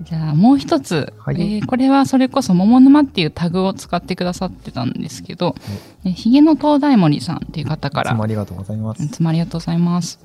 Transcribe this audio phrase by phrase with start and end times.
[0.00, 5.54] じゃあもう一つ、はいえーこれはそれこそ桃沼っていうタグを使ってくださってたんですけど、
[6.04, 9.08] えー、ヒゲの東大森さんっていう方からいつもありがとうございますい。
[9.08, 10.18] つもありがとうございます。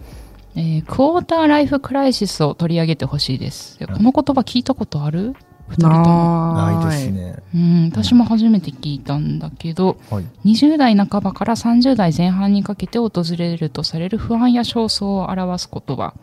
[0.56, 3.78] えークォーターライフクライシスを取り上げてほしいです。
[3.80, 5.36] この言葉聞いたことある？
[5.70, 6.54] 二人とも。
[6.54, 7.36] ないですね。
[7.54, 10.26] うん、私も初めて聞いたんだけど、はい。
[10.46, 16.14] 20代半ばから30代前半にかけて訪れるとされる不安や焦燥を表す言葉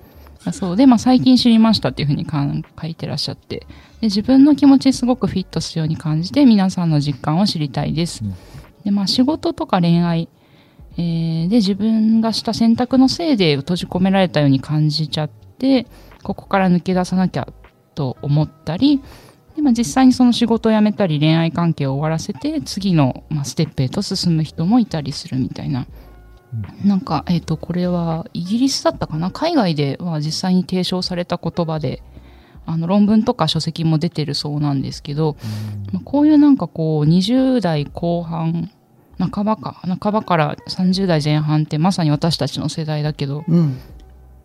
[0.44, 0.76] だそう。
[0.76, 3.66] で、まあ、最近知りましたっていうふうに書いてらっしゃって。
[4.00, 8.34] で自分の気持ちにすごくフィットするように感じて皆さんの実感を知りたいです、うん。
[8.84, 10.28] でまあ、仕事とか恋愛、
[10.96, 15.86] えーで自分がした選択のせいで閉じ込められたように感じちゃって
[16.22, 17.48] ここから抜け出さなきゃ
[17.94, 19.00] と思ったり
[19.56, 25.86] で、まあ、実際にその仕事を辞めたり恋愛関係を終わらせて次の、まあ、ステップへと進む人もいたりするみたいな。
[26.84, 29.30] なんか、えっ、と、これはイギリスだったかな？
[29.30, 32.02] 海外では実際に提唱された言葉で、
[32.66, 35.36] あの論文とか書籍も出てるそうなんですけど、
[35.92, 38.70] まあ、こういうなんかこう20代後半
[39.18, 43.78] 半ばか半ばから30代前半ってまさに私たちの世代だけどうん。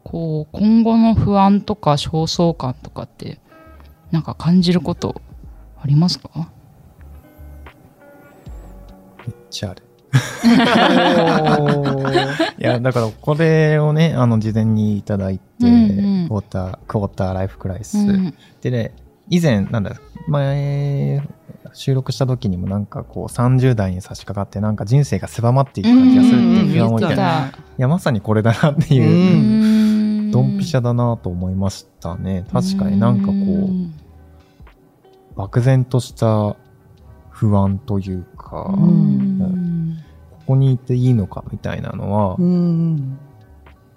[0.03, 3.39] こう今後の不安とか焦燥感とかって
[4.11, 5.21] なんか感じること
[5.81, 6.52] ありますか？
[9.25, 9.83] めっちゃある。
[12.57, 15.75] いや、だからこれをね、あの、事前にいただいて、うんう
[16.25, 16.27] ん。
[16.27, 17.97] クォーター、クォーターライフクライス。
[17.97, 18.33] うん。
[18.61, 18.93] でね、
[19.30, 19.95] 以前、なんだ、
[20.27, 21.21] 前、
[21.73, 32.45] 収録した時にもなんかこう30代に差し掛かってなんか人生が狭まっていく感じがするっていう不安を言って言っていたや、まさにこれだなっていうドンピシャだなと思いましたね。
[32.52, 33.37] 確かになんかこう、
[35.37, 36.55] 漠然とした
[37.30, 38.81] 不安というか、う
[40.49, 43.20] こにいていいのかみたいなのは、うん。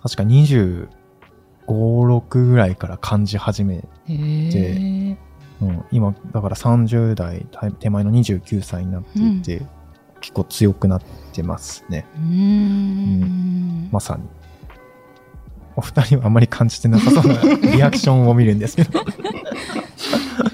[0.02, 0.88] 確か25、
[1.66, 5.16] 6ぐらいから感じ始め、へえ
[5.62, 9.66] うん、今、だから30代手手前の29歳になっていて、
[10.20, 11.02] 結構強くなっ
[11.32, 12.04] てますね。
[12.16, 14.24] うんまさに。
[15.74, 17.40] お二人はあまり感じてなさそうな
[17.72, 19.00] リアクションを見るんですけど。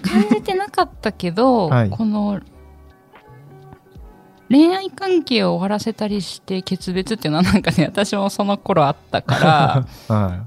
[0.02, 2.40] 感じてなかったけど、はいこの
[4.50, 10.44] 恋愛関係を終わらせたりして決別っていうのはなんかね 私もその頃あったから は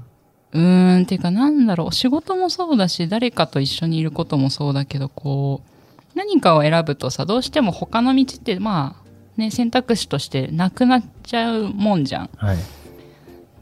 [0.52, 12.24] うーんっていうかなんだろう仕事もそうだし誰かと一緒にいることもそうだけどこう何かを選ぶとさどうしても他の道ってまあね選択肢としてなくなっちゃうもんじゃん。
[12.24, 12.28] い。
[12.36, 12.58] はい。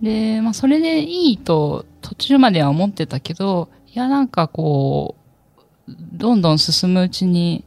[0.03, 5.15] で、まあ、それでいいと途中までは思ってたけど、いや、なんかこ
[5.89, 7.65] う、どんどん進むうちに、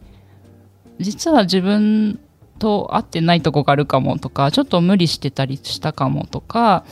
[0.99, 2.19] 実は自分
[2.59, 6.83] と合ってないとこがあるかもとか、ちょっと無理してたりしたかもとか、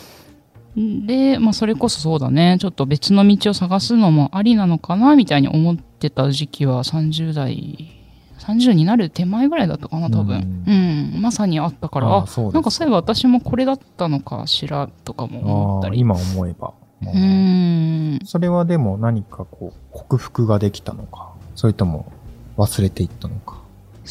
[0.76, 7.92] で、まあ、それこそそうだね、ちょっと別の道を探すのもありなのかな、みたいに思ってた時期は30代、
[8.40, 10.64] 30になる手前ぐらいだったかな、多分。
[10.66, 16.00] うん、まさにあったから、ああなんかそういえば私もこれだったのかしらとかも思ったり。
[16.00, 16.74] 今思えば。
[17.02, 18.20] うーん。
[18.26, 22.12] それはでも何かこう、克服ができたのか、それとも
[22.58, 23.61] 忘れていったのか。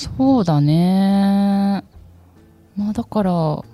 [0.00, 1.84] そうだね。
[2.74, 3.64] まあだから、う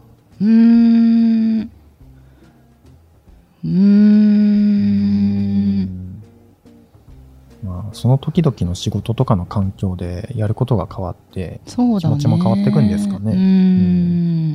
[0.41, 1.61] ーん。
[1.61, 4.27] うーん。
[7.63, 12.19] まあ、その時々の仕事とかの環境でやることが変わって、そうだね。
[12.19, 13.39] 気持ちも変わってくんですかねうー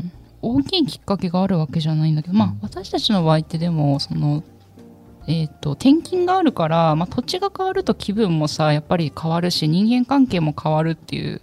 [0.05, 0.11] ん。
[0.41, 4.43] 大きいきっかけがあるわけじゃないんだけど、まあうん私たちの場合ってでも、その、
[5.27, 11.41] えっ、と、転勤があるから、まあ土地が変わると気分もさ、やっぱり変わるし、人間関係も変わるっていう、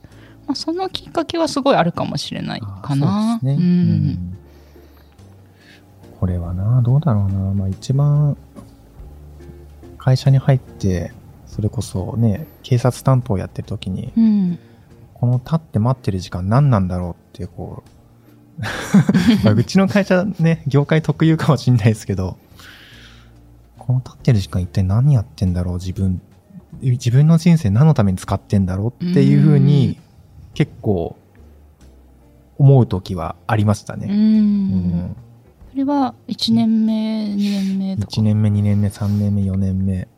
[0.48, 3.34] まあそのきっかけはすごいあるかもしれないかな。
[3.34, 3.64] あそうですね。
[3.64, 4.34] うん
[6.18, 7.38] これはな、どうだろうな。
[7.54, 8.36] まあ一番、
[9.98, 11.12] 会社に入って、
[11.46, 14.58] それこそね、警察担当やってる時に、うん。
[15.14, 17.84] この立って待ってる時間何なんだろうってこ
[18.58, 18.62] う、
[19.44, 22.36] まあうちの会社ね、業界特有かもしれないですけど、
[23.78, 26.20] この立ってる時間一体何やってんだろう自分、
[26.82, 29.96] 自分の人生何のために使ってんだろうっていうふううにん
[30.54, 31.16] 結構
[32.58, 33.98] 思う時はありましたう。
[33.98, 34.06] ね。
[34.08, 35.16] うんん
[35.70, 38.08] それは1年目、2年目とか。
[38.08, 40.08] 1年目、2年目、3年目、4年目。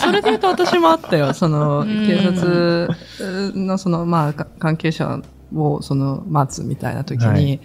[0.00, 1.34] それで言うと私もあったよ。
[1.34, 2.88] その、うん警察
[3.54, 5.20] のその、まあ、か関係者
[5.54, 7.60] をその、待つみたいな時に、はい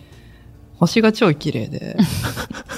[0.77, 1.95] 星が超綺麗で、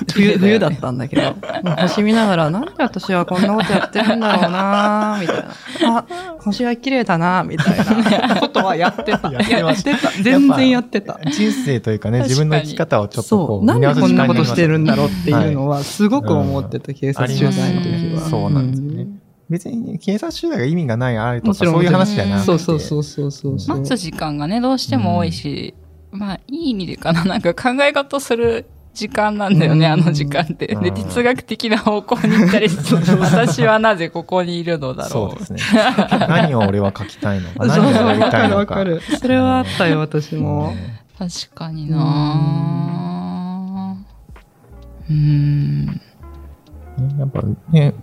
[0.13, 5.97] 冬、冬だったんだけど、もう星見ながら、なんで私はこんなことやってるんだろうなみたいな。
[5.97, 6.05] あ、
[6.39, 7.77] 星は綺麗だなみたい
[8.27, 9.31] な ことはやってた。
[9.31, 10.11] やってましたた。
[10.21, 11.19] 全然やってた。
[11.31, 13.47] 人生というかね、自分の生き方をちょっと。
[13.47, 18.21] こう、なんでこんなことしてるんだろううっていうのは、すごく思ってた、警察取材の時は。
[18.21, 19.07] そうなんですよね。
[19.49, 22.45] 別に警察取材が意味がないあれとか、もちろんそういう話じゃなくて。
[22.45, 23.77] そうそうそうそうそうそう。
[23.77, 25.73] 待つ時間がね、どうしても多いし、
[26.11, 27.23] まあ、いい意味でかな。
[27.23, 28.65] なんか考え事する
[28.97, 30.65] 時間なんだよね、うんあの時間って。
[30.65, 33.01] で、うん哲学的な方向に行ったりする。
[33.21, 35.09] 私はなぜここにいるのだろう。
[35.09, 35.59] そうですね。
[36.27, 38.57] 何を俺は書きたいのか、 そうそう、何をやりわかるたいのか。
[38.57, 39.01] わかる。
[39.01, 40.71] それはあったよ、私も。
[40.73, 45.11] ね確かになぁ。
[45.11, 45.85] うーん。
[45.85, 46.01] ね
[47.19, 47.93] やっぱね、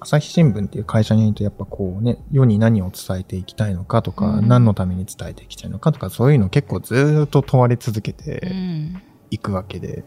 [0.00, 9.02] 朝日新聞っていう会社にいると、やっぱこうね、世に何を伝えていきたいのかとか、うん何のために伝えていきたいのかとか、そういうの結構ずーっと問われ続けうてん。
[9.30, 10.04] いくわけで、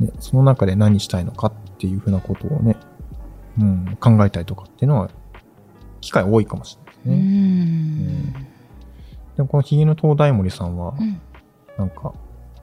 [0.00, 2.76] ね、その中で何したいのかっていうふうなことをね、
[3.58, 5.10] うん、考えたりとかっていうのは、
[6.00, 7.24] 機会多いかもしれうないですね。
[7.24, 8.32] ん。
[8.32, 11.20] でもこのひげの東大森さんはう、ん。
[11.78, 12.12] なんか、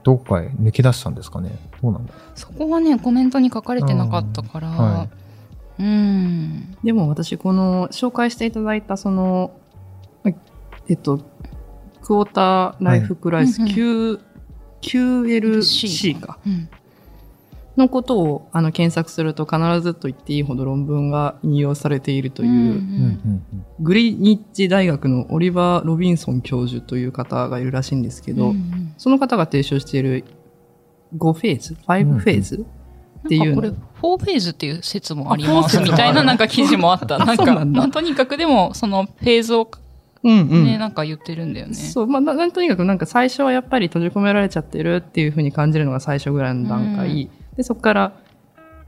[0.02, 1.50] どこかへ抜け出したんですかね？
[1.82, 4.76] どうなんだそこはね、コメントに書かれてなかったから、うん。
[4.76, 5.08] は
[5.78, 6.76] うん。
[6.84, 9.52] でも私、この、紹介していただいた、その、
[10.22, 10.30] ま
[10.88, 11.18] えっと、
[12.02, 14.20] クォーターライフクライスはい Q、
[14.84, 16.38] QLC か。
[16.46, 16.68] うん。
[17.76, 30.24] のことをあの検索すると必ずと言っていいほど論文が引用されているという、うんうんうんグリニッジ大学のオリバー・ロビンソン教授という方がいるらしいんですけど、うんその方が提唱している
[31.16, 32.64] 5フェーズ ?5 フェーズ、
[33.24, 37.16] っていうのなんかこれ、4フェーズっていう説もありますみたいななんか記事もあった。
[37.20, 39.68] あなんか、あとにかくでも、そのフェーズを
[40.24, 40.64] うんうん。
[40.64, 41.74] ね、なんか言ってるんだよね。
[41.74, 47.30] そう、まあ、ななんとにかくなんか最初はやっぱり閉じ込められちゃってるっていう風に感じるのが最初ぐらいの段階。
[47.56, 48.12] で、そこから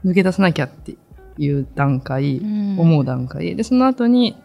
[0.03, 0.97] 抜け出さなきゃって
[1.37, 3.55] いう段階、うん思う段階。
[3.55, 4.35] で、その後に、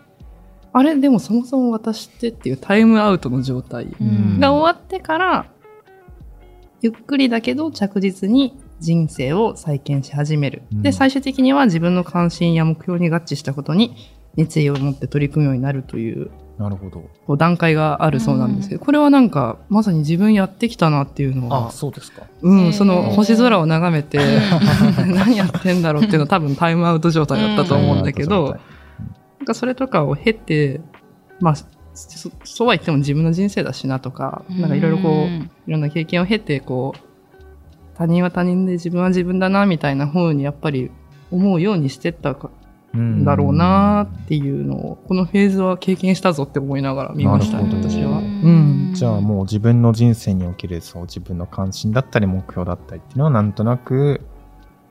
[0.73, 0.94] あれ？
[0.97, 5.47] でもそもそも私ってっていうタイムアウトの状態うんが終わってから、
[6.81, 10.62] ゆっくりだけど着実に人生を再建し始める。
[10.73, 13.94] うんで、最終的には自分の関心や目標に合致したことに
[14.37, 17.08] 熱意を持って取り組むようになるというなるほど。
[17.26, 22.22] こう段階があるそうなんですけど、これはなんか、まさに自分やってきたなっていうのあ、は、そうですか。
[22.43, 24.19] うん、その星空を眺めて、
[25.08, 28.56] 何やってんだろうっていうのは多分タイムアウト状態だったと思うんだけど、
[29.38, 30.81] なんかそれとかを経て、
[31.40, 31.54] まあ、
[31.94, 35.26] そそうは言っても自分の人生だしなとか、なんかいろいろこう、
[35.69, 36.98] いろんな経験を経て、こう、
[37.94, 40.90] 他人は他人で自分は自分だな、みたいな風にやっぱり
[41.31, 42.37] 思うようにしてった
[42.94, 48.19] だろうなっていうのを、このフェーズは経験したぞって思いながら見ましたね、私は。
[48.19, 48.94] ううんん。
[48.94, 54.21] じゃあもう自分の人生におけるそう自分の関心だったり目標だったりっていうのはなんとなく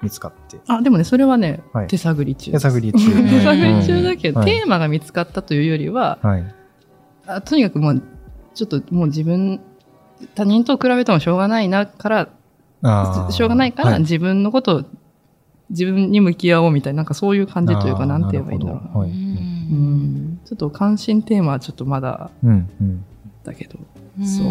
[0.01, 0.59] 見つかって。
[0.68, 2.59] あ、でもね、それはね、はい手探り中手。
[2.59, 3.00] 探り中。
[3.30, 6.56] 手探り中だけど、はいテーマが見つかったというよりは、はい。
[7.27, 7.95] あとにかくまあ、
[8.56, 9.62] ちょっともう自分、
[10.36, 12.30] 他人と比べてもしょうがないなから、
[13.30, 14.83] しょうがないから、はい自分のことを
[15.71, 19.10] 自分に向き合おうみたいな、なんかそういう感じというか、なんて言えばいいんだろう。
[20.45, 23.03] ちょっと関心テーマはちょっとまだうんうん。
[23.43, 23.79] だけど、
[24.19, 24.45] うんそう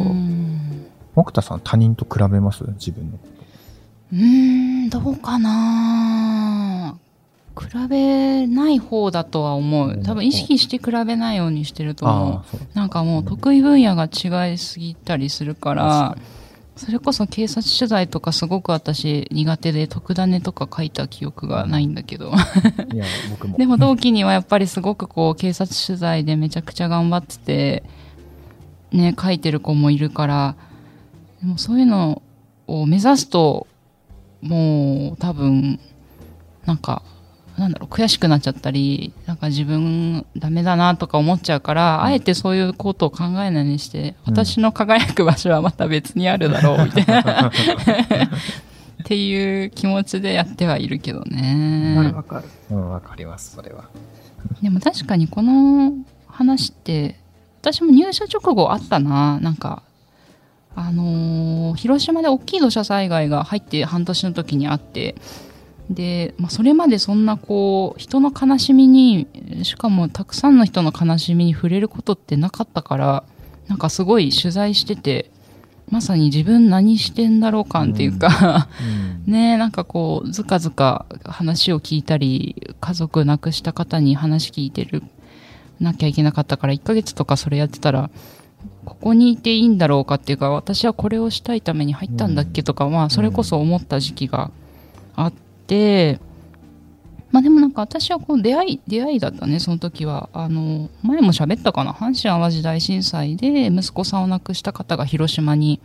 [1.14, 2.64] 木田さん他人と比べます？
[2.72, 3.24] 自分のこ
[4.12, 4.18] うー
[4.86, 6.98] ん、どうかな
[7.58, 10.02] 比べない方だとは思う。
[10.02, 12.12] 多分意識して比べないようにしてるとと。
[12.12, 12.56] 思う。
[12.56, 12.60] う。
[12.74, 16.16] なんかもう得意分野が違いすぎたりするから、
[16.80, 22.32] それこそ警察取材とかすごく私苦手で特ダネとか書いた記憶がないんだけど。
[22.90, 23.58] いや、僕も。
[23.58, 27.84] でも同期にはやっぱりすごくこう警察取材でめちゃくちゃ頑張ってて、
[28.92, 30.56] ね、書いてる子もいるから、
[31.42, 32.22] でもそういうの
[32.66, 33.66] を目指すと、
[34.40, 35.78] もう多分、
[36.64, 37.02] なんか、
[37.60, 47.50] なんだろう、悔しくなっちゃったり、なんか自分ダメだなとか思っちゃうから、あえてそういうことを考えないようにして、うん私の輝く場所はまた別にあるだろう、みたいな。
[47.52, 47.52] っ
[49.04, 51.94] ていう気持ちでやってはいるけどね。
[51.98, 52.44] わかるわかる。
[52.70, 53.84] うん、わかります、それは。
[54.62, 55.92] でも確かにこの
[56.28, 57.18] 話って、
[57.60, 59.38] 私も入社直後あったな。
[59.40, 59.82] なんか、
[60.74, 65.14] あのー広島で大きい土砂災害が入って半年の時にあって、
[65.90, 69.26] で、まあ、それまでそんなこう、人の悲しみに、
[69.64, 73.24] しかもたくさんの人の悲しみに触れることってなかったから、
[73.66, 75.30] なんかすごい取材してて、
[75.90, 78.68] まさに自分何してんだろう感っていうか、
[79.26, 79.30] うん。
[79.32, 85.02] ねなんかこうずかずか話を聞いたり家族亡くした方に話聞いてる
[85.78, 88.10] なきゃいけなかったから1ヶ月とかそれやってたら
[88.84, 94.50] ここにいていいんだろうかっていうか私はこれをしたいために入ったんだっけとか、まあそれこそ思った時期が
[95.16, 95.49] あって、
[97.30, 100.28] まあでもなんか私はこう出会い出会いだったねその時は。
[100.32, 101.92] あの前も喋ったかな？
[101.92, 105.80] 阪神・淡路大震災で息子さんを亡くした方が広島に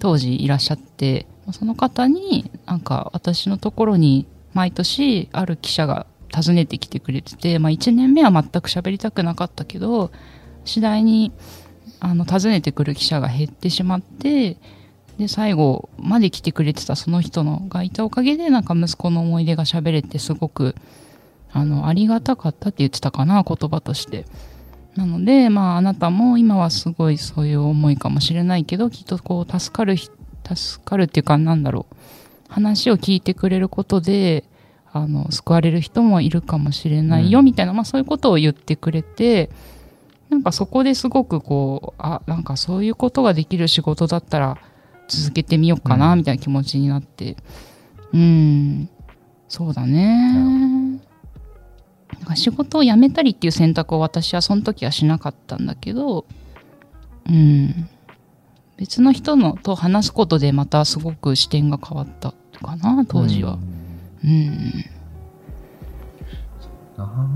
[0.00, 10.10] 当時いらっしゃってその方になんか私のところに毎年ある記者が訪ねてきてくれてて、まあ、1年目は全く喋りたくなかったけど
[10.64, 11.32] 次第に
[12.00, 14.56] あの訪ねてくる記者が減ってしまって
[15.18, 20.74] で最後まで来てくれてたその人のがいたおかげでなんか息子の思い出が喋れてすごく
[21.52, 24.24] あのありがたかったって言ってたかな言葉として。
[24.96, 30.10] なので、まあ、あなたも今はすごいそういう思いかもしれないけどきっとこう助かるひ
[30.54, 31.96] 助かるっていうかなんだろう
[32.48, 34.44] 話を聞いてくれることで
[34.92, 39.48] あの救われる人もいるかもしれないようんみたいな、まあ、そういうことを言ってくれて
[40.28, 44.58] なんかそこですごくこうあなんかそういうことができる仕事だったら
[45.08, 46.18] 続けてみようかなうん。
[46.18, 47.36] みたいな気持ちになって。
[48.12, 48.88] うん。
[49.48, 50.32] そうだね。
[50.32, 56.24] なんか仕事を辞めたりっていう選択を私はその時はしなかったんだけど
[57.28, 57.88] うん。
[58.76, 62.32] 別の人のと話すことでまたすごく視点が変わった
[62.62, 63.58] かな当時は。
[64.24, 64.84] うん。
[66.96, 67.28] あ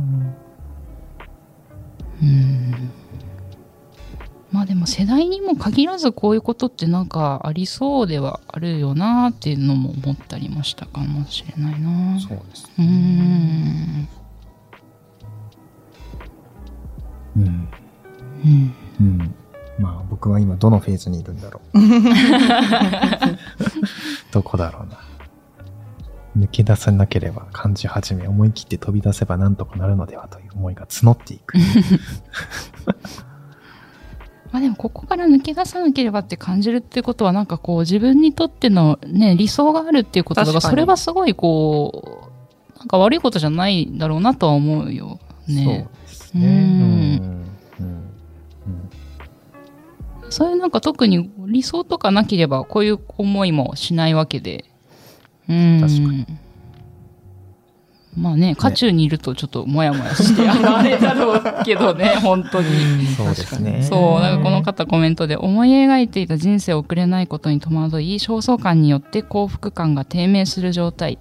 [2.22, 2.70] うん。
[2.70, 2.78] ま
[4.66, 11.88] あでも世代にも限らずこういうことってなんかありそうではあるよなっていうのも思ったりもしたかもしれないな。
[12.16, 14.08] ーそうですうーん。
[17.36, 17.68] うん。
[18.44, 18.74] うん。
[19.00, 19.34] うん。
[19.78, 21.78] まあ僕は今どのフェーズにいるんだろう。
[24.32, 24.98] どこだろうな。
[26.36, 31.54] 抜け出さなければ感じ始め思い切って飛び出せばなんとかなるのではという思いが募っていく
[34.52, 42.30] まあでもここから抜け出さなければって感じるってことはなんかこう自分にとってのね理想があるっていうことだからそれはすごいこ
[42.74, 45.88] うなんか悪いことじゃないだろうなとは思うよね。
[46.06, 47.46] そううん
[50.28, 54.64] そういうなんか特に理想とかなければこういう思いもしないわけで。
[55.48, 55.80] うん。
[55.80, 56.26] 確かに。
[58.16, 63.06] まあね、渦中にいるとちょっともやもやして、 あれだろうけどね、 本当に。
[63.16, 63.82] そうですね。
[63.82, 71.18] そう、なんかこの方コメントで、思い描いていた人生を送れないことに戸惑い、焦燥感によって幸福感が低迷する状態。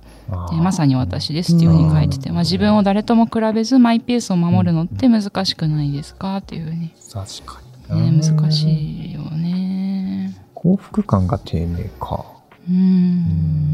[0.53, 6.37] まさに私ですっていうふうに書いてて、まあ、自分を誰とも比べずマイペースを守るのって難しくないですか？
[6.37, 7.59] っていうふうに、確か
[7.95, 10.33] ね、に難いしいよね。
[10.53, 12.23] 幸福感が低迷か。
[12.67, 12.73] うー。
[12.73, 13.64] うんん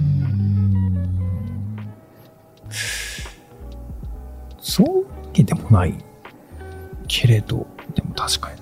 [5.34, 5.94] けでもない
[7.08, 8.60] けれどでも確かに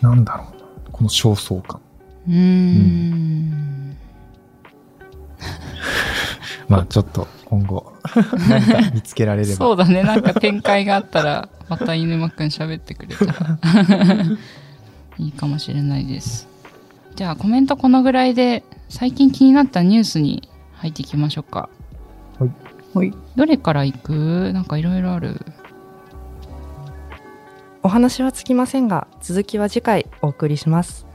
[0.00, 1.80] なんだろうなこの焦燥感
[2.26, 3.96] うーん。
[6.68, 7.92] まあちょっと今後
[8.48, 10.02] 何か見つけられればそうだね。
[10.02, 13.58] なんか展開があったら、また犬間くん喋ってくれたら
[15.18, 16.46] いいかもしれないです。
[17.16, 21.68] じゃあコメントこのぐらいで、最近気になったニュースに入っていきましょうか。
[22.94, 23.14] はい。
[23.36, 24.50] どれから行く？
[24.52, 25.40] なんかいろいろある。
[27.88, 31.07] お話はつきませんが続きは次回お送りします。